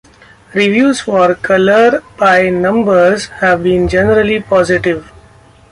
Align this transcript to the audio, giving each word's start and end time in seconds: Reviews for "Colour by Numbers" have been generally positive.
Reviews 0.55 1.01
for 1.01 1.35
"Colour 1.35 2.01
by 2.17 2.49
Numbers" 2.49 3.27
have 3.27 3.61
been 3.61 3.87
generally 3.87 4.39
positive. 4.41 5.07